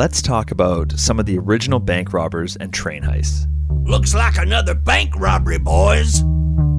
let's 0.00 0.22
talk 0.22 0.50
about 0.50 0.90
some 0.92 1.20
of 1.20 1.26
the 1.26 1.36
original 1.36 1.78
bank 1.78 2.14
robbers 2.14 2.56
and 2.56 2.72
train 2.72 3.02
heists. 3.02 3.46
Looks 3.86 4.14
like 4.14 4.38
another 4.38 4.72
bank 4.72 5.14
robbery, 5.14 5.58
boys. 5.58 6.22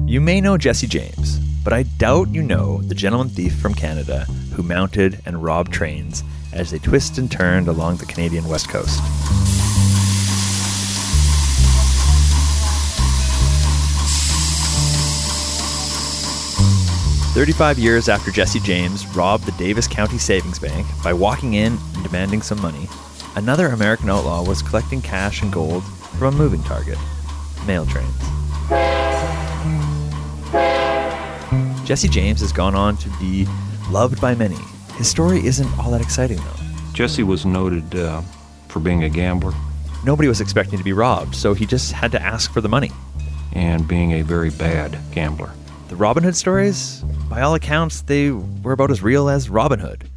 You 0.08 0.20
may 0.20 0.40
know 0.40 0.58
Jesse 0.58 0.88
James, 0.88 1.38
but 1.62 1.72
I 1.72 1.84
doubt 1.84 2.30
you 2.30 2.42
know 2.42 2.82
the 2.82 2.96
gentleman 2.96 3.28
thief 3.28 3.54
from 3.54 3.74
Canada 3.74 4.24
who 4.56 4.64
mounted 4.64 5.20
and 5.24 5.40
robbed 5.40 5.72
trains 5.72 6.24
as 6.52 6.72
they 6.72 6.80
twisted 6.80 7.18
and 7.18 7.30
turned 7.30 7.68
along 7.68 7.98
the 7.98 8.06
Canadian 8.06 8.48
west 8.48 8.68
coast. 8.68 9.00
35 17.34 17.78
years 17.78 18.08
after 18.08 18.32
Jesse 18.32 18.58
James 18.60 19.06
robbed 19.14 19.44
the 19.44 19.52
Daviess 19.52 19.88
County 19.88 20.18
Savings 20.18 20.58
Bank 20.58 20.84
by 21.04 21.12
walking 21.12 21.54
in 21.54 21.78
and 21.94 22.02
demanding 22.02 22.42
some 22.42 22.60
money, 22.60 22.88
another 23.36 23.68
American 23.68 24.10
outlaw 24.10 24.44
was 24.44 24.62
collecting 24.62 25.00
cash 25.02 25.42
and 25.42 25.52
gold 25.52 25.84
from 26.18 26.34
a 26.34 26.36
moving 26.36 26.62
target 26.62 26.98
mail 27.66 27.86
trains. 27.86 28.12
Jesse 31.86 32.08
James 32.08 32.40
has 32.40 32.52
gone 32.52 32.74
on 32.74 32.96
to 32.98 33.08
be 33.18 33.46
loved 33.90 34.20
by 34.20 34.34
many. 34.34 34.58
His 34.94 35.08
story 35.08 35.44
isn't 35.44 35.68
all 35.78 35.90
that 35.90 36.00
exciting, 36.00 36.38
though. 36.38 36.66
Jesse 36.92 37.22
was 37.22 37.44
noted 37.44 37.94
uh, 37.94 38.20
for 38.68 38.80
being 38.80 39.04
a 39.04 39.08
gambler 39.08 39.52
Nobody 40.04 40.28
was 40.28 40.40
expecting 40.40 40.78
to 40.78 40.84
be 40.84 40.92
robbed, 40.92 41.36
so 41.36 41.54
he 41.54 41.64
just 41.64 41.92
had 41.92 42.10
to 42.10 42.20
ask 42.20 42.52
for 42.52 42.60
the 42.60 42.68
money. 42.68 42.90
and 43.52 43.86
being 43.86 44.12
a 44.12 44.22
very 44.22 44.50
bad 44.50 44.98
gambler. 45.12 45.52
The 45.88 45.94
Robin 45.94 46.24
Hood 46.24 46.34
stories, 46.34 47.02
by 47.28 47.42
all 47.42 47.54
accounts, 47.54 48.00
they 48.02 48.30
were 48.30 48.72
about 48.72 48.90
as 48.90 49.02
real 49.02 49.28
as 49.28 49.50
Robin 49.50 49.78
Hood. 49.78 50.08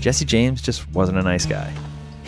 Jesse 0.00 0.24
James 0.24 0.62
just 0.62 0.90
wasn't 0.92 1.18
a 1.18 1.22
nice 1.22 1.44
guy. 1.46 1.72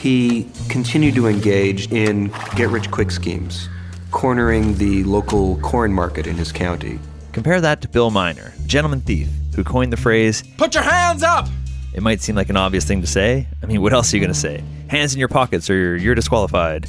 He 0.05 0.47
continued 0.69 1.15
to 1.15 1.29
engage 1.29 1.91
in 1.91 2.31
get 2.57 2.69
rich 2.69 2.91
quick 2.91 3.11
schemes, 3.11 3.71
cornering 4.11 4.77
the 4.77 5.03
local 5.05 5.57
corn 5.61 5.95
market 5.95 6.27
in 6.27 6.37
his 6.37 6.53
county. 6.53 6.99
Compare 7.33 7.63
that 7.63 7.81
to 7.81 7.89
Bill 7.89 8.11
Miner, 8.11 8.53
gentleman 8.67 9.01
thief, 9.01 9.31
who 9.55 9.65
coined 9.65 9.95
the 9.95 9.97
phrase, 9.97 10.45
Put 10.59 10.75
your 10.75 10.83
hands 10.83 11.23
up! 11.23 11.49
it 11.95 12.03
might 12.03 12.21
seem 12.21 12.35
like 12.35 12.51
an 12.51 12.57
obvious 12.59 12.85
thing 12.85 13.01
to 13.01 13.07
say. 13.07 13.49
I 13.63 13.67
mean, 13.67 13.81
what 13.81 13.95
else 13.95 14.13
are 14.13 14.19
you 14.19 14.21
going 14.21 14.35
to 14.35 14.39
say? 14.39 14.63
Hands 14.89 15.11
in 15.11 15.19
your 15.19 15.29
pockets 15.29 15.71
or 15.71 15.75
you're, 15.75 15.97
you're 15.97 16.15
disqualified. 16.15 16.87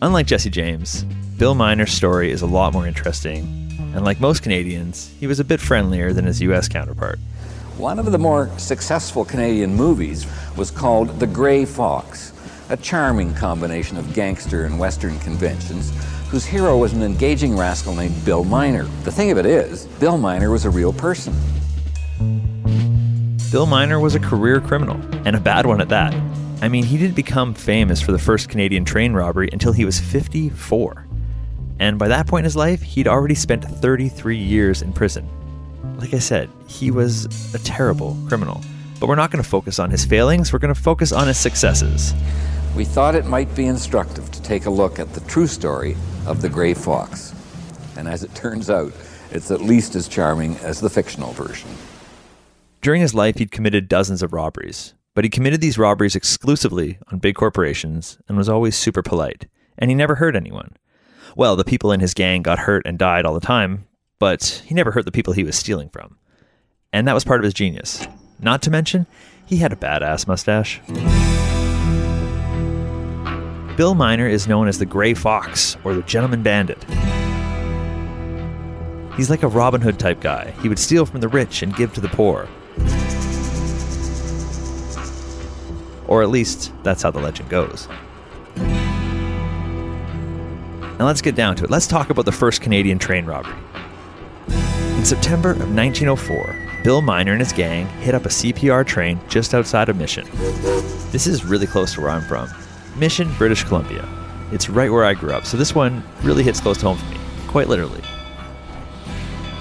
Unlike 0.00 0.28
Jesse 0.28 0.50
James, 0.50 1.02
Bill 1.36 1.56
Miner's 1.56 1.92
story 1.92 2.30
is 2.30 2.42
a 2.42 2.46
lot 2.46 2.72
more 2.72 2.86
interesting, 2.86 3.40
and 3.92 4.04
like 4.04 4.20
most 4.20 4.44
Canadians, 4.44 5.12
he 5.18 5.26
was 5.26 5.40
a 5.40 5.44
bit 5.44 5.58
friendlier 5.60 6.12
than 6.12 6.26
his 6.26 6.40
US 6.42 6.68
counterpart. 6.68 7.18
One 7.80 7.98
of 7.98 8.12
the 8.12 8.18
more 8.18 8.50
successful 8.58 9.24
Canadian 9.24 9.74
movies 9.74 10.26
was 10.54 10.70
called 10.70 11.18
The 11.18 11.26
Grey 11.26 11.64
Fox, 11.64 12.34
a 12.68 12.76
charming 12.76 13.32
combination 13.32 13.96
of 13.96 14.12
gangster 14.12 14.66
and 14.66 14.78
Western 14.78 15.18
conventions, 15.20 15.90
whose 16.28 16.44
hero 16.44 16.76
was 16.76 16.92
an 16.92 17.02
engaging 17.02 17.56
rascal 17.56 17.94
named 17.94 18.22
Bill 18.22 18.44
Miner. 18.44 18.84
The 19.04 19.10
thing 19.10 19.30
of 19.30 19.38
it 19.38 19.46
is, 19.46 19.86
Bill 19.98 20.18
Miner 20.18 20.50
was 20.50 20.66
a 20.66 20.70
real 20.70 20.92
person. 20.92 21.34
Bill 23.50 23.64
Miner 23.64 23.98
was 23.98 24.14
a 24.14 24.20
career 24.20 24.60
criminal, 24.60 25.00
and 25.24 25.34
a 25.34 25.40
bad 25.40 25.64
one 25.64 25.80
at 25.80 25.88
that. 25.88 26.14
I 26.60 26.68
mean, 26.68 26.84
he 26.84 26.98
didn't 26.98 27.16
become 27.16 27.54
famous 27.54 28.02
for 28.02 28.12
the 28.12 28.18
first 28.18 28.50
Canadian 28.50 28.84
train 28.84 29.14
robbery 29.14 29.48
until 29.54 29.72
he 29.72 29.86
was 29.86 29.98
54. 29.98 31.06
And 31.78 31.98
by 31.98 32.08
that 32.08 32.26
point 32.26 32.40
in 32.42 32.44
his 32.44 32.56
life, 32.56 32.82
he'd 32.82 33.08
already 33.08 33.34
spent 33.34 33.64
33 33.64 34.36
years 34.36 34.82
in 34.82 34.92
prison. 34.92 35.26
Like 35.96 36.14
I 36.14 36.18
said, 36.18 36.50
he 36.66 36.90
was 36.90 37.26
a 37.54 37.58
terrible 37.58 38.16
criminal. 38.28 38.60
But 38.98 39.08
we're 39.08 39.14
not 39.14 39.30
going 39.30 39.42
to 39.42 39.48
focus 39.48 39.78
on 39.78 39.90
his 39.90 40.04
failings, 40.04 40.52
we're 40.52 40.58
going 40.58 40.74
to 40.74 40.80
focus 40.80 41.12
on 41.12 41.26
his 41.26 41.38
successes. 41.38 42.14
We 42.76 42.84
thought 42.84 43.14
it 43.14 43.26
might 43.26 43.54
be 43.54 43.66
instructive 43.66 44.30
to 44.30 44.42
take 44.42 44.66
a 44.66 44.70
look 44.70 44.98
at 44.98 45.12
the 45.14 45.20
true 45.22 45.46
story 45.46 45.96
of 46.26 46.42
the 46.42 46.48
Grey 46.48 46.74
Fox. 46.74 47.34
And 47.96 48.06
as 48.06 48.22
it 48.22 48.34
turns 48.34 48.70
out, 48.70 48.92
it's 49.30 49.50
at 49.50 49.60
least 49.60 49.94
as 49.94 50.06
charming 50.06 50.56
as 50.58 50.80
the 50.80 50.90
fictional 50.90 51.32
version. 51.32 51.70
During 52.82 53.00
his 53.00 53.14
life, 53.14 53.36
he'd 53.38 53.50
committed 53.50 53.88
dozens 53.88 54.22
of 54.22 54.32
robberies, 54.32 54.94
but 55.14 55.24
he 55.24 55.30
committed 55.30 55.60
these 55.60 55.78
robberies 55.78 56.16
exclusively 56.16 56.98
on 57.08 57.18
big 57.18 57.34
corporations 57.34 58.18
and 58.28 58.38
was 58.38 58.48
always 58.48 58.76
super 58.76 59.02
polite, 59.02 59.46
and 59.76 59.90
he 59.90 59.94
never 59.94 60.16
hurt 60.16 60.36
anyone. 60.36 60.76
Well, 61.36 61.56
the 61.56 61.64
people 61.64 61.92
in 61.92 62.00
his 62.00 62.14
gang 62.14 62.42
got 62.42 62.60
hurt 62.60 62.86
and 62.86 62.98
died 62.98 63.24
all 63.24 63.34
the 63.34 63.40
time, 63.40 63.86
but 64.20 64.62
he 64.66 64.74
never 64.74 64.92
hurt 64.92 65.04
the 65.04 65.10
people 65.10 65.32
he 65.32 65.42
was 65.42 65.56
stealing 65.56 65.88
from. 65.88 66.16
And 66.92 67.08
that 67.08 67.14
was 67.14 67.24
part 67.24 67.40
of 67.40 67.44
his 67.44 67.54
genius. 67.54 68.06
Not 68.38 68.62
to 68.62 68.70
mention, 68.70 69.06
he 69.46 69.56
had 69.56 69.72
a 69.72 69.76
badass 69.76 70.28
mustache. 70.28 70.80
Bill 73.76 73.94
Miner 73.94 74.28
is 74.28 74.46
known 74.46 74.68
as 74.68 74.78
the 74.78 74.86
Gray 74.86 75.14
Fox 75.14 75.76
or 75.84 75.94
the 75.94 76.02
Gentleman 76.02 76.42
Bandit. 76.42 76.84
He's 79.16 79.30
like 79.30 79.42
a 79.42 79.48
Robin 79.48 79.80
Hood 79.80 79.98
type 79.98 80.20
guy. 80.20 80.52
He 80.62 80.68
would 80.68 80.78
steal 80.78 81.06
from 81.06 81.20
the 81.20 81.28
rich 81.28 81.62
and 81.62 81.74
give 81.74 81.94
to 81.94 82.00
the 82.00 82.08
poor. 82.08 82.46
Or 86.06 86.22
at 86.22 86.28
least, 86.28 86.72
that's 86.82 87.02
how 87.02 87.10
the 87.10 87.20
legend 87.20 87.48
goes. 87.48 87.88
Now 90.98 91.06
let's 91.06 91.22
get 91.22 91.34
down 91.34 91.56
to 91.56 91.64
it. 91.64 91.70
Let's 91.70 91.86
talk 91.86 92.10
about 92.10 92.26
the 92.26 92.32
first 92.32 92.60
Canadian 92.60 92.98
train 92.98 93.24
robbery. 93.24 93.54
In 95.00 95.06
September 95.06 95.52
of 95.52 95.74
1904, 95.74 96.82
Bill 96.84 97.00
Miner 97.00 97.32
and 97.32 97.40
his 97.40 97.54
gang 97.54 97.86
hit 98.00 98.14
up 98.14 98.26
a 98.26 98.28
CPR 98.28 98.86
train 98.86 99.18
just 99.30 99.54
outside 99.54 99.88
of 99.88 99.96
Mission. 99.96 100.28
This 101.10 101.26
is 101.26 101.42
really 101.42 101.66
close 101.66 101.94
to 101.94 102.02
where 102.02 102.10
I'm 102.10 102.20
from. 102.20 102.50
Mission, 102.96 103.32
British 103.38 103.64
Columbia. 103.64 104.06
It's 104.52 104.68
right 104.68 104.92
where 104.92 105.06
I 105.06 105.14
grew 105.14 105.32
up, 105.32 105.46
so 105.46 105.56
this 105.56 105.74
one 105.74 106.04
really 106.22 106.42
hits 106.42 106.60
close 106.60 106.76
to 106.80 106.88
home 106.88 106.98
for 106.98 107.06
me, 107.06 107.16
quite 107.48 107.66
literally. 107.66 108.02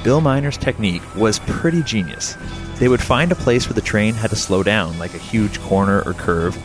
Bill 0.04 0.20
Miner's 0.20 0.58
technique 0.58 1.16
was 1.16 1.40
pretty 1.40 1.84
genius. 1.84 2.36
They 2.76 2.90
would 2.90 3.02
find 3.02 3.32
a 3.32 3.36
place 3.36 3.66
where 3.66 3.76
the 3.76 3.82
train 3.82 4.16
had 4.16 4.32
to 4.32 4.36
slow 4.36 4.62
down, 4.62 5.00
like 5.00 5.14
a 5.14 5.20
huge 5.20 5.62
corner 5.62 6.02
or 6.02 6.16
curve, 6.16 6.58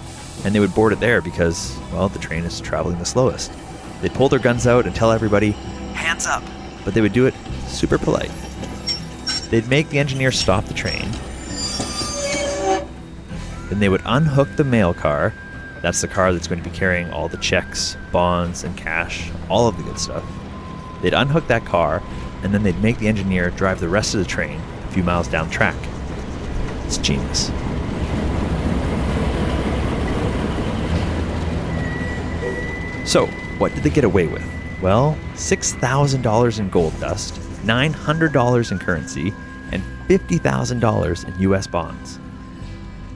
and 0.45 0.53
they 0.53 0.59
would 0.59 0.75
board 0.75 0.93
it 0.93 0.99
there 0.99 1.21
because, 1.21 1.79
well, 1.93 2.09
the 2.09 2.19
train 2.19 2.43
is 2.43 2.61
traveling 2.61 2.99
the 2.99 3.05
slowest. 3.05 3.53
They'd 4.03 4.15
pull 4.15 4.29
their 4.29 4.41
guns 4.41 4.67
out 4.67 4.85
and 4.85 4.97
tell 4.97 5.13
everybody, 5.13 5.53
hands 5.93 6.27
up, 6.27 6.43
but 6.85 6.93
they 6.93 7.03
would 7.03 7.13
do 7.13 7.27
it 7.27 7.35
super 7.69 7.99
polite. 7.99 8.33
They'd 9.55 9.69
make 9.69 9.89
the 9.89 10.01
engineer 10.01 10.33
stop 10.33 10.65
the 10.65 10.75
train. 10.75 11.09
Then 13.69 13.79
they 13.79 13.89
would 13.89 14.03
unhook 14.05 14.49
the 14.57 14.65
mail 14.65 14.93
car. 14.93 15.33
That's 15.81 16.01
the 16.01 16.09
car 16.09 16.33
that's 16.33 16.49
going 16.49 16.61
to 16.61 16.69
be 16.69 16.77
carrying 16.77 17.09
all 17.13 17.29
the 17.29 17.37
checks, 17.37 17.97
bonds, 18.11 18.65
and 18.65 18.77
cash, 18.77 19.31
all 19.49 19.69
of 19.69 19.77
the 19.77 19.85
good 19.85 20.01
stuff. 20.01 20.25
They'd 21.03 21.15
unhook 21.15 21.47
that 21.47 21.65
car, 21.65 22.03
and 22.43 22.53
then 22.53 22.65
they'd 22.65 22.83
make 22.83 22.99
the 22.99 23.07
engineer 23.07 23.51
drive 23.51 23.79
the 23.79 23.89
rest 23.89 24.13
of 24.15 24.19
the 24.19 24.27
train 24.27 24.61
a 24.89 24.89
few 24.89 25.05
miles 25.05 25.29
down 25.29 25.49
track. 25.51 25.77
It's 26.87 26.99
genius. 26.99 27.47
So, 33.09 33.27
what 33.59 33.73
did 33.73 33.85
they 33.85 33.91
get 33.91 34.03
away 34.03 34.27
with? 34.27 34.45
Well, 34.83 35.17
$6,000 35.35 36.59
in 36.59 36.71
gold 36.71 36.99
dust, 36.99 37.35
$900 37.65 38.73
in 38.73 38.79
currency, 38.81 39.33
and 39.75 39.83
$50,000 40.09 41.29
in 41.29 41.41
US 41.43 41.67
bonds. 41.67 42.17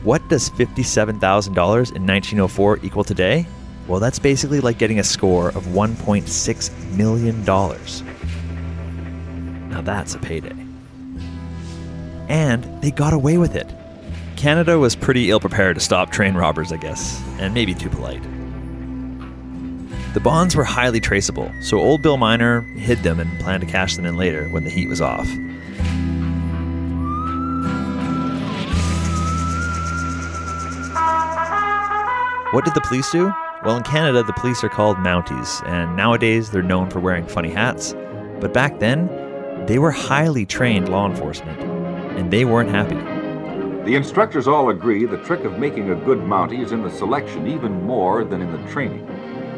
What 0.03 0.27
does 0.29 0.51
$57,000 0.51 1.49
in 1.49 2.07
1904 2.07 2.81
equal 2.83 3.05
today? 3.05 3.47
Well, 3.87 4.01
that's 4.01 4.19
basically 4.19 4.61
like 4.61 4.79
getting 4.79 4.99
a 4.99 5.05
score 5.05 5.49
of 5.49 5.65
$1.6 5.67 6.97
million. 6.97 7.45
Now 9.71 9.81
that's 9.81 10.15
a 10.15 10.19
payday. 10.19 10.57
And 12.29 12.65
they 12.83 12.91
got 12.91 13.15
away 13.15 13.39
with 13.39 13.57
it. 13.57 13.73
Canada 14.37 14.79
was 14.79 14.95
pretty 14.95 15.31
ill 15.31 15.41
prepared 15.41 15.77
to 15.77 15.81
stop 15.81 16.11
train 16.11 16.35
robbers, 16.35 16.71
I 16.71 16.77
guess, 16.77 17.21
and 17.39 17.55
maybe 17.55 17.75
too 17.75 17.89
polite. 17.89 18.23
The 20.15 20.21
bonds 20.21 20.55
were 20.55 20.65
highly 20.65 21.01
traceable, 21.01 21.53
so 21.61 21.79
old 21.79 22.03
Bill 22.03 22.17
Miner 22.17 22.61
hid 22.61 23.03
them 23.03 23.21
and 23.21 23.41
planned 23.41 23.63
to 23.63 23.67
cash 23.67 23.97
them 23.97 24.07
in 24.07 24.17
later 24.17 24.49
when 24.51 24.65
the 24.65 24.71
heat 24.71 24.89
was 24.89 25.01
off. 25.01 25.29
What 32.51 32.65
did 32.65 32.73
the 32.73 32.81
police 32.81 33.11
do? 33.13 33.31
Well, 33.63 33.77
in 33.77 33.83
Canada, 33.83 34.23
the 34.23 34.33
police 34.33 34.65
are 34.65 34.71
called 34.71 34.97
Mounties, 34.97 35.63
and 35.69 35.95
nowadays 35.95 36.51
they're 36.51 36.63
known 36.63 36.89
for 36.89 36.99
wearing 36.99 37.27
funny 37.27 37.51
hats. 37.51 37.95
But 38.41 38.55
back 38.55 38.79
then, 38.79 39.07
they 39.67 39.79
were 39.79 39.91
highly 39.91 40.47
trained 40.47 40.89
law 40.89 41.07
enforcement, 41.07 41.61
and 42.19 42.31
they 42.31 42.47
weren't 42.47 42.71
happy. 42.71 42.95
The 43.85 43.97
instructors 43.97 44.49
all 44.49 44.71
agree 44.71 45.05
the 45.05 45.19
trick 45.19 45.45
of 45.45 45.59
making 45.59 45.91
a 45.91 45.95
good 45.95 46.21
Mountie 46.21 46.63
is 46.63 46.73
in 46.73 46.83
the 46.83 46.91
selection 46.91 47.47
even 47.47 47.85
more 47.85 48.25
than 48.25 48.41
in 48.41 48.51
the 48.51 48.71
training. 48.71 49.07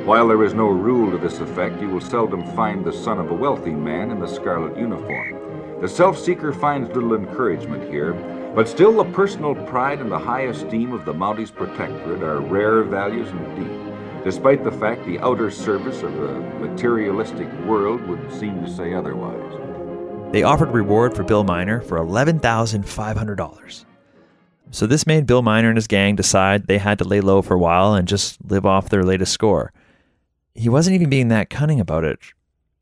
While 0.05 0.27
there 0.27 0.43
is 0.43 0.53
no 0.53 0.67
rule 0.67 1.13
to 1.13 1.19
this 1.19 1.39
effect, 1.39 1.81
you 1.81 1.91
will 1.91 2.01
seldom 2.01 2.45
find 2.57 2.85
the 2.85 2.93
son 2.93 3.21
of 3.21 3.31
a 3.31 3.35
wealthy 3.35 3.71
man 3.71 4.11
in 4.11 4.19
the 4.19 4.27
scarlet 4.27 4.77
uniform. 4.77 5.81
The 5.81 5.89
self 5.89 6.19
seeker 6.19 6.53
finds 6.53 6.89
little 6.89 7.15
encouragement 7.15 7.89
here, 7.89 8.15
but 8.55 8.69
still 8.69 8.93
the 8.93 9.13
personal 9.13 9.55
pride 9.55 10.01
and 10.01 10.11
the 10.11 10.19
high 10.19 10.43
esteem 10.43 10.93
of 10.93 11.05
the 11.05 11.15
Mounties 11.15 11.55
Protectorate 11.55 12.23
are 12.23 12.41
rare 12.41 12.83
values 12.83 13.29
indeed, 13.29 14.25
despite 14.25 14.65
the 14.65 14.73
fact 14.73 15.05
the 15.05 15.21
outer 15.21 15.51
service 15.51 16.03
of 16.03 16.13
the 16.15 16.41
materialistic 16.59 17.49
world 17.65 18.01
would 18.09 18.33
seem 18.33 18.65
to 18.65 18.71
say 18.71 18.93
otherwise. 18.95 20.33
They 20.33 20.43
offered 20.43 20.73
reward 20.73 21.15
for 21.15 21.25
Bill 21.25 21.45
Miner 21.45 21.81
for 21.81 21.99
$11,500. 21.99 23.85
So 24.73 24.87
this 24.87 25.07
made 25.07 25.27
Bill 25.27 25.43
Miner 25.43 25.69
and 25.69 25.77
his 25.77 25.89
gang 25.89 26.15
decide 26.15 26.67
they 26.67 26.79
had 26.79 26.99
to 26.99 27.05
lay 27.05 27.21
low 27.21 27.43
for 27.43 27.55
a 27.55 27.59
while 27.59 27.95
and 27.95 28.07
just 28.07 28.39
live 28.49 28.65
off 28.65 28.89
their 28.89 29.03
latest 29.03 29.33
score. 29.33 29.73
He 30.55 30.69
wasn't 30.69 30.95
even 30.95 31.11
being 31.11 31.29
that 31.29 31.51
cunning 31.51 31.81
about 31.81 32.05
it. 32.05 32.19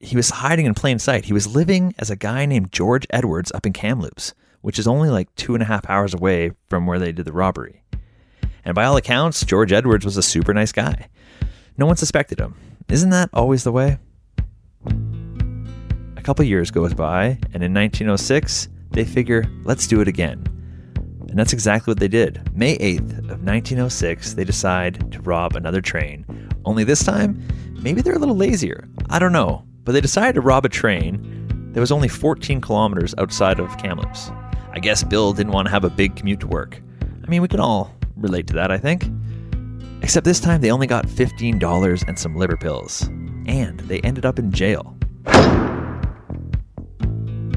He 0.01 0.17
was 0.17 0.31
hiding 0.31 0.67
in 0.67 0.75
plain 0.75 0.99
sight. 0.99 1.25
He 1.25 1.33
was 1.33 1.55
living 1.55 1.95
as 1.99 2.11
a 2.11 2.17
guy 2.17 2.45
named 2.47 2.73
George 2.73 3.07
Edwards 3.11 3.51
up 3.53 3.65
in 3.65 3.73
Kamloops, 3.73 4.35
which 4.61 4.79
is 4.79 4.87
only 4.87 5.11
like 5.11 5.35
two 5.35 5.55
and 5.55 5.63
a 5.63 5.67
half 5.67 5.89
hours 5.89 6.15
away 6.15 6.53
from 6.69 6.87
where 6.87 6.99
they 6.99 7.13
did 7.13 7.25
the 7.25 7.33
robbery. 7.33 7.83
And 8.65 8.75
by 8.75 8.85
all 8.85 8.97
accounts, 8.97 9.45
George 9.45 9.73
Edwards 9.73 10.05
was 10.05 10.17
a 10.17 10.23
super 10.23 10.53
nice 10.53 10.73
guy. 10.73 11.09
No 11.77 11.87
one 11.87 11.97
suspected 11.97 12.41
him. 12.41 12.55
Isn't 12.89 13.11
that 13.11 13.31
always 13.33 13.65
the 13.65 13.73
way? 13.73 13.99
A 16.17 16.23
couple 16.23 16.45
years 16.45 16.71
goes 16.71 16.93
by, 16.95 17.39
and 17.55 17.63
in 17.63 17.73
1906, 17.73 18.69
they 18.91 19.05
figure, 19.05 19.45
let's 19.65 19.87
do 19.87 20.01
it 20.01 20.09
again. 20.09 20.45
And 21.29 21.39
that's 21.39 21.53
exactly 21.53 21.93
what 21.93 22.01
they 22.01 22.09
did. 22.09 22.51
May 22.55 22.77
8th 22.79 23.19
of 23.19 23.43
1906, 23.45 24.35
they 24.35 24.45
decide 24.45 25.13
to 25.13 25.23
rob 25.23 25.57
another 25.57 25.81
train. 25.81 26.27
Only 26.65 26.85
this 26.85 27.05
time, 27.05 27.43
maybe 27.81 28.01
they're 28.01 28.17
a 28.17 28.19
little 28.19 28.37
lazier. 28.37 28.89
I 29.09 29.19
don't 29.19 29.33
know. 29.33 29.65
But 29.85 29.93
they 29.93 30.01
decided 30.01 30.35
to 30.35 30.41
rob 30.43 30.67
a 30.67 30.69
train 30.69 31.71
that 31.73 31.81
was 31.81 31.93
only 31.93 32.09
14 32.09 32.61
kilometers 32.61 33.15
outside 33.17 33.59
of 33.61 33.77
Kamloops. 33.79 34.31
I 34.73 34.81
guess 34.81 35.03
Bill 35.03 35.33
didn't 35.33 35.53
want 35.53 35.67
to 35.67 35.71
have 35.71 35.85
a 35.85 35.91
big 35.91 36.17
commute 36.17 36.41
to 36.41 36.47
work. 36.47 36.81
I 37.03 37.29
mean, 37.29 37.43
we 37.43 37.49
can 37.49 37.61
all 37.61 37.95
relate 38.17 38.47
to 38.49 38.55
that, 38.55 38.71
I 38.71 38.79
think. 38.79 39.05
Except 40.03 40.25
this 40.25 40.41
time 40.41 40.61
they 40.61 40.71
only 40.71 40.87
got 40.87 41.07
$15 41.07 42.05
and 42.07 42.19
some 42.19 42.37
liver 42.37 42.57
pills. 42.57 43.03
And 43.47 43.81
they 43.81 44.01
ended 44.01 44.25
up 44.25 44.39
in 44.39 44.53
jail. 44.53 44.97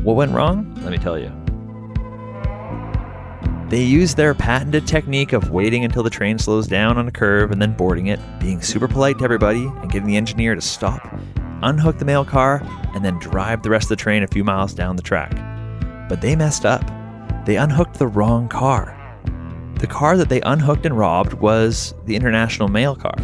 What 0.04 0.16
went 0.16 0.31
wrong? 0.31 0.74
Let 0.81 0.92
me 0.92 0.98
tell 0.98 1.19
you. 1.19 1.31
They 3.69 3.84
used 3.84 4.18
their 4.18 4.34
patented 4.34 4.86
technique 4.86 5.31
of 5.31 5.52
waiting 5.52 5.86
until 5.86 6.04
the 6.04 6.10
train 6.10 6.38
slows 6.38 6.68
down 6.68 6.98
on 6.98 7.08
a 7.08 7.12
curve 7.12 7.52
and 7.52 7.62
then 7.62 7.74
boarding 7.74 8.08
it, 8.08 8.19
being 8.40 8.62
super 8.62 8.88
polite 8.88 9.19
to 9.19 9.24
everybody, 9.24 9.66
and 9.66 9.90
getting 9.90 10.08
the 10.08 10.18
engineer 10.18 10.56
to 10.56 10.62
stop, 10.62 11.08
unhook 11.62 11.98
the 11.98 12.04
mail 12.04 12.25
car, 12.25 12.62
and 12.94 13.06
then 13.06 13.18
drive 13.19 13.63
the 13.63 13.69
rest 13.69 13.86
of 13.86 13.90
the 13.90 13.96
train 13.96 14.24
a 14.24 14.28
few 14.28 14.44
miles 14.44 14.74
down 14.74 14.98
the 14.98 15.02
track. 15.02 15.31
But 16.10 16.19
they 16.19 16.36
messed 16.36 16.66
up. 16.66 16.84
They 17.46 17.58
unhooked 17.58 17.96
the 17.96 18.08
wrong 18.08 18.48
car. 18.48 18.98
The 19.80 19.88
car 19.88 20.16
that 20.16 20.30
they 20.30 20.42
unhooked 20.42 20.86
and 20.86 20.96
robbed 20.96 21.34
was 21.34 21.96
the 22.06 22.16
International 22.16 22.68
Mail 22.68 22.96
car, 22.96 23.16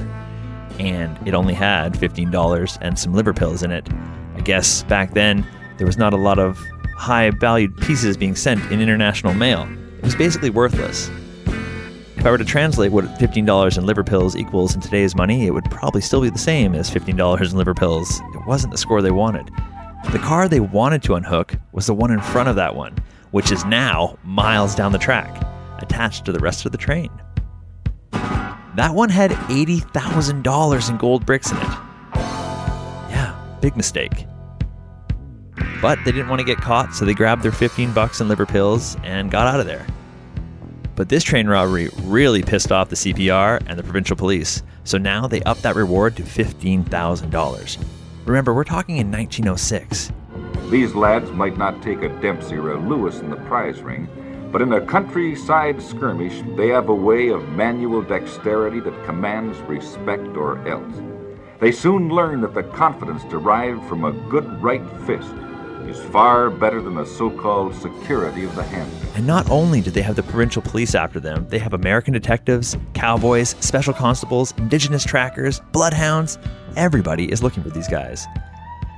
and 0.80 1.16
it 1.28 1.36
only 1.36 1.54
had 1.54 1.94
$15 1.94 2.78
and 2.82 2.98
some 2.98 3.14
liver 3.14 3.34
pills 3.34 3.62
in 3.62 3.72
it. 3.72 3.88
I 4.36 4.42
guess 4.42 4.82
back 4.84 5.14
then 5.14 5.46
there 5.78 5.86
was 5.86 5.98
not 5.98 6.14
a 6.14 6.18
lot 6.18 6.40
of 6.40 6.58
high 6.96 7.30
valued 7.30 7.78
pieces 7.78 8.18
being 8.18 8.36
sent 8.36 8.72
in 8.72 8.82
international 8.82 9.36
mail. 9.36 9.70
It 10.00 10.04
was 10.04 10.16
basically 10.16 10.50
worthless. 10.50 11.12
If 12.16 12.26
I 12.26 12.32
were 12.32 12.40
to 12.40 12.46
translate 12.46 12.92
what 12.92 13.06
$15 13.20 13.78
in 13.78 13.86
liver 13.86 14.04
pills 14.04 14.36
equals 14.36 14.74
in 14.74 14.82
today's 14.82 15.16
money, 15.16 15.46
it 15.46 15.54
would 15.54 15.70
probably 15.70 16.02
still 16.02 16.22
be 16.22 16.32
the 16.32 16.40
same 16.40 16.74
as 16.74 16.90
$15 16.90 17.52
in 17.52 17.58
liver 17.58 17.76
pills. 17.76 18.20
It 18.34 18.48
wasn't 18.48 18.72
the 18.72 18.80
score 18.80 19.04
they 19.04 19.12
wanted. 19.12 19.52
The 20.12 20.18
car 20.18 20.48
they 20.48 20.60
wanted 20.60 21.04
to 21.04 21.14
unhook 21.14 21.54
was 21.72 21.86
the 21.86 21.94
one 21.94 22.10
in 22.10 22.20
front 22.20 22.50
of 22.50 22.56
that 22.56 22.76
one, 22.76 22.98
which 23.32 23.52
is 23.52 23.66
now 23.66 24.18
miles 24.24 24.76
down 24.76 24.92
the 24.92 24.98
track, 24.98 25.44
attached 25.80 26.26
to 26.26 26.32
the 26.32 26.40
rest 26.40 26.66
of 26.66 26.72
the 26.72 26.78
train. 26.78 27.10
That 28.12 28.92
one 28.94 29.10
had 29.10 29.32
$80,000 29.32 30.90
in 30.90 30.98
gold 30.98 31.26
bricks 31.26 31.52
in 31.52 31.58
it. 31.58 31.64
Yeah, 33.10 33.58
big 33.62 33.76
mistake. 33.76 34.28
But 35.82 36.00
they 36.06 36.12
didn't 36.12 36.30
want 36.30 36.40
to 36.40 36.46
get 36.46 36.58
caught, 36.58 36.94
so 36.94 37.04
they 37.04 37.14
grabbed 37.14 37.44
their 37.44 37.52
15 37.52 37.94
bucks 37.94 38.22
in 38.22 38.28
liver 38.28 38.46
pills 38.46 38.96
and 39.04 39.32
got 39.32 39.48
out 39.48 39.60
of 39.60 39.66
there. 39.66 39.86
But 40.96 41.10
this 41.10 41.24
train 41.24 41.48
robbery 41.48 41.90
really 42.04 42.42
pissed 42.42 42.72
off 42.72 42.90
the 42.90 42.96
CPR 42.96 43.64
and 43.68 43.78
the 43.78 43.84
provincial 43.84 44.16
police, 44.16 44.64
so 44.84 44.98
now 44.98 45.28
they 45.28 45.42
upped 45.44 45.62
that 45.64 45.76
reward 45.76 46.16
to 46.16 46.24
$15,000. 46.24 47.86
Remember, 48.26 48.54
we're 48.54 48.64
talking 48.64 48.98
in 48.98 49.12
1906. 49.12 50.12
These 50.70 50.96
lads 50.96 51.32
might 51.32 51.58
not 51.58 51.82
take 51.82 52.02
a 52.02 52.10
Dempsey 52.22 52.56
or 52.56 52.74
a 52.74 52.80
Lewis 52.80 53.20
in 53.20 53.30
the 53.30 53.38
prize 53.38 53.80
ring, 53.82 54.10
but 54.52 54.62
in 54.62 54.74
a 54.74 54.86
countryside 54.86 55.82
skirmish, 55.82 56.44
they 56.58 56.68
have 56.68 56.90
a 56.90 56.94
way 56.94 57.30
of 57.30 57.48
manual 57.50 58.02
dexterity 58.02 58.82
that 58.82 59.06
commands 59.06 59.58
respect 59.60 60.36
or 60.36 60.68
else. 60.68 60.96
They 61.62 61.72
soon 61.72 62.10
learn 62.10 62.42
that 62.42 62.54
the 62.54 62.64
confidence 62.64 63.24
derived 63.26 63.88
from 63.88 64.04
a 64.04 64.12
good 64.30 64.62
right 64.62 64.86
fist 65.06 65.34
is 65.88 66.04
far 66.12 66.50
better 66.50 66.82
than 66.82 66.96
the 66.96 67.06
so 67.06 67.30
called 67.30 67.74
security 67.74 68.44
of 68.44 68.54
the 68.56 68.64
hand. 68.64 68.92
And 69.16 69.26
not 69.26 69.50
only 69.50 69.80
do 69.80 69.90
they 69.90 70.02
have 70.02 70.18
the 70.18 70.24
provincial 70.24 70.62
police 70.62 70.96
after 70.96 71.22
them, 71.22 71.48
they 71.48 71.60
have 71.60 71.74
American 71.74 72.14
detectives, 72.14 72.76
cowboys, 72.94 73.56
special 73.62 73.94
constables, 73.94 74.54
indigenous 74.58 75.06
trackers, 75.06 75.62
bloodhounds. 75.72 76.38
Everybody 76.76 77.32
is 77.32 77.42
looking 77.42 77.64
for 77.64 77.70
these 77.70 77.88
guys. 77.88 78.28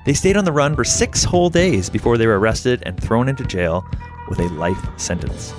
They 0.06 0.13
stayed 0.13 0.38
on 0.38 0.46
the 0.46 0.51
run 0.51 0.75
for 0.75 0.84
six 0.84 1.24
whole 1.24 1.50
days 1.50 1.90
before 1.90 2.18
they 2.18 2.28
were 2.28 2.40
arrested 2.40 2.84
and 2.86 3.01
thrown 3.01 3.30
into 3.30 3.44
jail 3.44 3.86
with 4.30 4.40
a 4.40 4.50
life 4.50 4.84
sentence. 4.98 5.54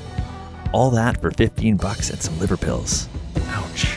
All 0.73 0.91
that 0.91 1.21
for 1.21 1.31
15 1.31 1.77
bucks 1.77 2.11
and 2.11 2.21
some 2.21 2.39
liver 2.39 2.57
pills. 2.57 3.09
Ouch. 3.49 3.97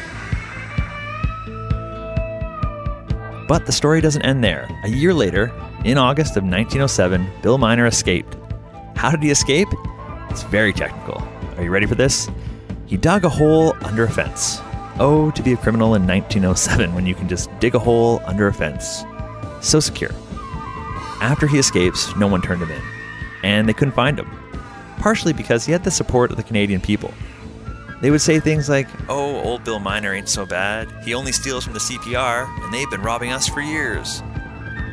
But 3.47 3.65
the 3.65 3.71
story 3.71 4.01
doesn't 4.01 4.21
end 4.23 4.43
there. 4.43 4.67
A 4.83 4.89
year 4.89 5.13
later, 5.13 5.51
in 5.83 5.97
August 5.97 6.37
of 6.37 6.43
1907, 6.43 7.27
Bill 7.41 7.57
Miner 7.57 7.85
escaped. 7.85 8.35
How 8.95 9.11
did 9.11 9.21
he 9.21 9.31
escape? 9.31 9.67
It's 10.29 10.43
very 10.43 10.73
technical. 10.73 11.21
Are 11.57 11.63
you 11.63 11.69
ready 11.69 11.85
for 11.85 11.95
this? 11.95 12.29
He 12.85 12.97
dug 12.97 13.25
a 13.25 13.29
hole 13.29 13.75
under 13.81 14.05
a 14.05 14.09
fence. 14.09 14.59
Oh, 14.99 15.31
to 15.31 15.43
be 15.43 15.53
a 15.53 15.57
criminal 15.57 15.95
in 15.95 16.07
1907 16.07 16.93
when 16.95 17.05
you 17.05 17.15
can 17.15 17.27
just 17.27 17.49
dig 17.59 17.75
a 17.75 17.79
hole 17.79 18.21
under 18.25 18.47
a 18.47 18.53
fence. 18.53 19.03
So 19.61 19.79
secure. 19.79 20.11
After 21.23 21.47
he 21.47 21.57
escapes, 21.57 22.13
no 22.17 22.27
one 22.27 22.41
turned 22.41 22.61
him 22.61 22.69
in, 22.69 22.81
and 23.43 23.69
they 23.69 23.71
couldn't 23.71 23.93
find 23.93 24.19
him. 24.19 24.29
Partially 24.97 25.31
because 25.31 25.65
he 25.65 25.71
had 25.71 25.85
the 25.85 25.89
support 25.89 26.31
of 26.31 26.35
the 26.35 26.43
Canadian 26.43 26.81
people. 26.81 27.13
They 28.01 28.11
would 28.11 28.19
say 28.19 28.41
things 28.41 28.67
like, 28.67 28.89
Oh, 29.07 29.39
old 29.39 29.63
Bill 29.63 29.79
Miner 29.79 30.13
ain't 30.13 30.27
so 30.27 30.45
bad. 30.45 30.91
He 31.05 31.13
only 31.13 31.31
steals 31.31 31.63
from 31.63 31.71
the 31.71 31.79
CPR, 31.79 32.45
and 32.65 32.73
they've 32.73 32.89
been 32.89 33.01
robbing 33.01 33.31
us 33.31 33.47
for 33.47 33.61
years. 33.61 34.21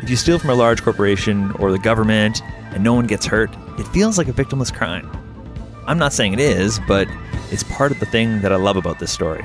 If 0.04 0.08
you 0.08 0.14
steal 0.14 0.38
from 0.38 0.50
a 0.50 0.54
large 0.54 0.84
corporation 0.84 1.50
or 1.58 1.72
the 1.72 1.80
government 1.80 2.42
and 2.70 2.84
no 2.84 2.94
one 2.94 3.08
gets 3.08 3.26
hurt, 3.26 3.50
it 3.76 3.88
feels 3.88 4.16
like 4.16 4.28
a 4.28 4.32
victimless 4.32 4.72
crime. 4.72 5.10
I'm 5.88 5.98
not 5.98 6.12
saying 6.12 6.34
it 6.34 6.38
is, 6.38 6.78
but 6.86 7.08
it's 7.50 7.64
part 7.64 7.90
of 7.90 7.98
the 7.98 8.06
thing 8.06 8.40
that 8.42 8.52
I 8.52 8.56
love 8.56 8.76
about 8.76 9.00
this 9.00 9.10
story. 9.10 9.44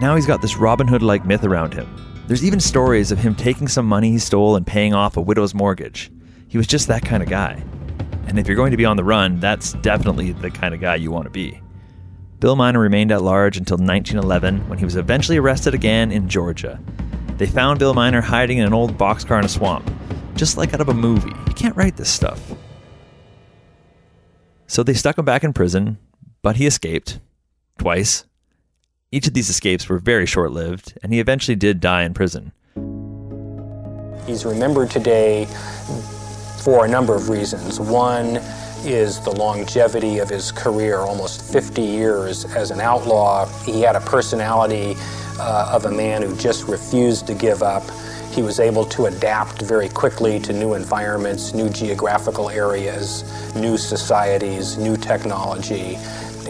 Now 0.00 0.14
he's 0.16 0.26
got 0.26 0.40
this 0.40 0.56
Robin 0.56 0.88
Hood 0.88 1.02
like 1.02 1.26
myth 1.26 1.44
around 1.44 1.74
him. 1.74 1.86
There's 2.30 2.44
even 2.44 2.60
stories 2.60 3.10
of 3.10 3.18
him 3.18 3.34
taking 3.34 3.66
some 3.66 3.86
money 3.86 4.12
he 4.12 4.20
stole 4.20 4.54
and 4.54 4.64
paying 4.64 4.94
off 4.94 5.16
a 5.16 5.20
widow's 5.20 5.52
mortgage. 5.52 6.12
He 6.46 6.56
was 6.56 6.68
just 6.68 6.86
that 6.86 7.04
kind 7.04 7.24
of 7.24 7.28
guy. 7.28 7.60
And 8.28 8.38
if 8.38 8.46
you're 8.46 8.54
going 8.54 8.70
to 8.70 8.76
be 8.76 8.84
on 8.84 8.96
the 8.96 9.02
run, 9.02 9.40
that's 9.40 9.72
definitely 9.72 10.30
the 10.30 10.52
kind 10.52 10.72
of 10.72 10.80
guy 10.80 10.94
you 10.94 11.10
want 11.10 11.24
to 11.24 11.30
be. 11.30 11.60
Bill 12.38 12.54
Miner 12.54 12.78
remained 12.78 13.10
at 13.10 13.22
large 13.22 13.56
until 13.56 13.78
1911 13.78 14.68
when 14.68 14.78
he 14.78 14.84
was 14.84 14.94
eventually 14.94 15.38
arrested 15.38 15.74
again 15.74 16.12
in 16.12 16.28
Georgia 16.28 16.80
they 17.40 17.46
found 17.46 17.78
Bill 17.78 17.94
Miner 17.94 18.20
hiding 18.20 18.58
in 18.58 18.66
an 18.66 18.74
old 18.74 18.98
boxcar 18.98 19.38
in 19.38 19.46
a 19.46 19.48
swamp, 19.48 19.90
just 20.34 20.58
like 20.58 20.74
out 20.74 20.82
of 20.82 20.90
a 20.90 20.94
movie. 20.94 21.32
You 21.48 21.54
can't 21.54 21.74
write 21.74 21.96
this 21.96 22.10
stuff. 22.10 22.52
So 24.66 24.82
they 24.82 24.92
stuck 24.92 25.16
him 25.16 25.24
back 25.24 25.42
in 25.42 25.54
prison, 25.54 25.96
but 26.42 26.56
he 26.56 26.66
escaped 26.66 27.18
twice. 27.78 28.26
Each 29.12 29.26
of 29.26 29.34
these 29.34 29.50
escapes 29.50 29.88
were 29.88 29.98
very 29.98 30.24
short 30.24 30.52
lived, 30.52 30.96
and 31.02 31.12
he 31.12 31.18
eventually 31.18 31.56
did 31.56 31.80
die 31.80 32.04
in 32.04 32.14
prison. 32.14 32.52
He's 34.24 34.44
remembered 34.44 34.88
today 34.88 35.48
for 36.62 36.84
a 36.84 36.88
number 36.88 37.16
of 37.16 37.28
reasons. 37.28 37.80
One 37.80 38.36
is 38.84 39.20
the 39.22 39.32
longevity 39.32 40.18
of 40.18 40.28
his 40.28 40.52
career, 40.52 40.98
almost 40.98 41.52
50 41.52 41.82
years 41.82 42.44
as 42.54 42.70
an 42.70 42.80
outlaw. 42.80 43.46
He 43.64 43.80
had 43.82 43.96
a 43.96 44.00
personality 44.00 44.94
uh, 45.40 45.72
of 45.72 45.86
a 45.86 45.90
man 45.90 46.22
who 46.22 46.36
just 46.36 46.68
refused 46.68 47.26
to 47.26 47.34
give 47.34 47.64
up. 47.64 47.82
He 48.30 48.42
was 48.42 48.60
able 48.60 48.84
to 48.86 49.06
adapt 49.06 49.60
very 49.62 49.88
quickly 49.88 50.38
to 50.38 50.52
new 50.52 50.74
environments, 50.74 51.52
new 51.52 51.68
geographical 51.68 52.48
areas, 52.48 53.24
new 53.56 53.76
societies, 53.76 54.78
new 54.78 54.96
technology. 54.96 55.98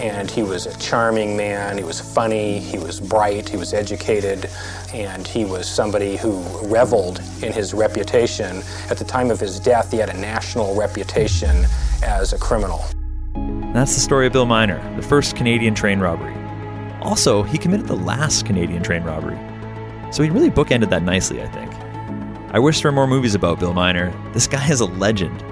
And 0.00 0.30
he 0.30 0.42
was 0.42 0.66
a 0.66 0.76
charming 0.78 1.36
man. 1.36 1.76
He 1.76 1.84
was 1.84 2.00
funny, 2.00 2.58
he 2.58 2.78
was 2.78 3.00
bright, 3.00 3.48
he 3.48 3.58
was 3.58 3.74
educated, 3.74 4.48
and 4.94 5.26
he 5.26 5.44
was 5.44 5.68
somebody 5.68 6.16
who 6.16 6.42
reveled 6.66 7.20
in 7.42 7.52
his 7.52 7.74
reputation. 7.74 8.62
At 8.88 8.96
the 8.96 9.04
time 9.04 9.30
of 9.30 9.38
his 9.38 9.60
death, 9.60 9.90
he 9.90 9.98
had 9.98 10.08
a 10.08 10.16
national 10.18 10.74
reputation 10.74 11.66
as 12.02 12.32
a 12.32 12.38
criminal. 12.38 12.82
That's 13.74 13.94
the 13.94 14.00
story 14.00 14.26
of 14.26 14.32
Bill 14.32 14.46
Miner, 14.46 14.80
the 14.96 15.02
first 15.02 15.36
Canadian 15.36 15.74
train 15.74 16.00
robbery. 16.00 16.34
Also, 17.02 17.42
he 17.42 17.58
committed 17.58 17.86
the 17.86 17.96
last 17.96 18.46
Canadian 18.46 18.82
train 18.82 19.02
robbery. 19.02 19.38
So 20.12 20.22
he 20.22 20.30
really 20.30 20.50
bookended 20.50 20.88
that 20.90 21.02
nicely, 21.02 21.42
I 21.42 21.48
think. 21.48 21.72
I 22.52 22.58
wish 22.58 22.80
there 22.80 22.90
were 22.90 22.96
more 22.96 23.06
movies 23.06 23.34
about 23.34 23.60
Bill 23.60 23.74
Miner. 23.74 24.12
This 24.32 24.46
guy 24.46 24.68
is 24.70 24.80
a 24.80 24.86
legend. 24.86 25.42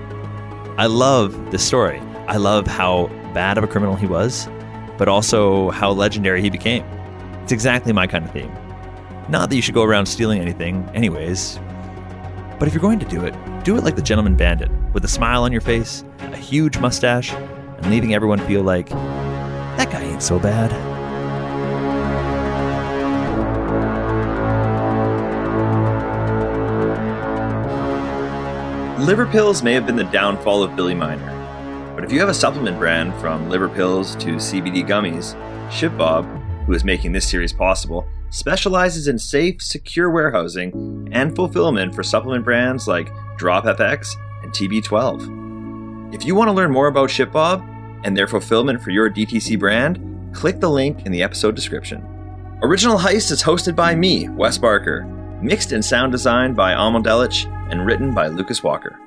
I 0.78 0.86
love 0.86 1.50
this 1.50 1.64
story. 1.64 2.00
I 2.26 2.38
love 2.38 2.66
how 2.66 3.08
bad 3.38 3.56
of 3.56 3.62
a 3.62 3.68
criminal 3.68 3.94
he 3.94 4.08
was, 4.08 4.48
but 4.96 5.06
also 5.06 5.70
how 5.70 5.92
legendary 5.92 6.42
he 6.42 6.50
became. 6.50 6.82
It's 7.44 7.52
exactly 7.52 7.92
my 7.92 8.08
kind 8.08 8.24
of 8.24 8.32
theme. 8.32 8.52
Not 9.28 9.48
that 9.48 9.54
you 9.54 9.62
should 9.62 9.76
go 9.76 9.84
around 9.84 10.06
stealing 10.06 10.40
anything, 10.40 10.90
anyways, 10.92 11.60
but 12.58 12.66
if 12.66 12.74
you're 12.74 12.80
going 12.80 12.98
to 12.98 13.06
do 13.06 13.24
it, 13.24 13.32
do 13.62 13.76
it 13.76 13.84
like 13.84 13.94
the 13.94 14.02
gentleman 14.02 14.34
bandit, 14.34 14.72
with 14.92 15.04
a 15.04 15.08
smile 15.08 15.44
on 15.44 15.52
your 15.52 15.60
face, 15.60 16.02
a 16.18 16.36
huge 16.36 16.78
mustache, 16.78 17.32
and 17.32 17.88
leaving 17.92 18.12
everyone 18.12 18.40
feel 18.40 18.64
like, 18.64 18.88
that 18.88 19.88
guy 19.88 20.02
ain't 20.02 20.20
so 20.20 20.40
bad. 20.40 20.72
Liver 28.98 29.26
pills 29.26 29.62
may 29.62 29.74
have 29.74 29.86
been 29.86 29.94
the 29.94 30.02
downfall 30.02 30.64
of 30.64 30.74
Billy 30.74 30.96
Miner, 30.96 31.37
if 32.08 32.12
you 32.12 32.20
have 32.20 32.30
a 32.30 32.34
supplement 32.34 32.78
brand 32.78 33.12
from 33.20 33.50
liver 33.50 33.68
pills 33.68 34.16
to 34.16 34.36
CBD 34.36 34.82
gummies, 34.82 35.34
ShipBob, 35.68 36.24
who 36.64 36.72
is 36.72 36.82
making 36.82 37.12
this 37.12 37.28
series 37.28 37.52
possible, 37.52 38.08
specializes 38.30 39.08
in 39.08 39.18
safe, 39.18 39.60
secure 39.60 40.08
warehousing 40.08 41.10
and 41.12 41.36
fulfillment 41.36 41.94
for 41.94 42.02
supplement 42.02 42.46
brands 42.46 42.88
like 42.88 43.12
DropFX 43.36 44.16
and 44.42 44.50
TB12. 44.52 46.14
If 46.14 46.24
you 46.24 46.34
want 46.34 46.48
to 46.48 46.54
learn 46.54 46.70
more 46.70 46.86
about 46.86 47.10
ShipBob 47.10 48.00
and 48.04 48.16
their 48.16 48.26
fulfillment 48.26 48.80
for 48.80 48.88
your 48.88 49.10
DTC 49.10 49.58
brand, 49.58 50.34
click 50.34 50.60
the 50.60 50.70
link 50.70 51.04
in 51.04 51.12
the 51.12 51.22
episode 51.22 51.54
description. 51.54 52.02
Original 52.62 52.96
Heist 52.96 53.30
is 53.30 53.42
hosted 53.42 53.76
by 53.76 53.94
me, 53.94 54.30
Wes 54.30 54.56
Barker, 54.56 55.04
mixed 55.42 55.72
and 55.72 55.84
sound 55.84 56.12
designed 56.12 56.56
by 56.56 56.72
Amal 56.72 57.02
Delich, 57.02 57.44
and 57.70 57.84
written 57.84 58.14
by 58.14 58.28
Lucas 58.28 58.62
Walker. 58.62 58.98